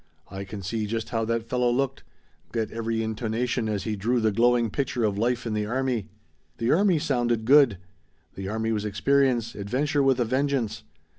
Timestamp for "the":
4.19-4.31, 5.53-5.67, 6.57-6.71, 8.33-8.47